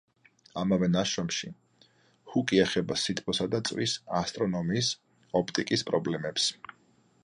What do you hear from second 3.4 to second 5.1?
და წვის, ასტრონომიის,